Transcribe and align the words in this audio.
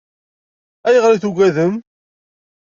Ayɣer 0.87 1.11
i 1.13 1.17
tugadem? 1.23 1.73